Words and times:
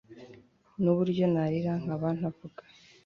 nuburyo 0.81 1.25
narira 1.33 1.73
nkaba 1.81 2.07
ntavuga 2.17 2.61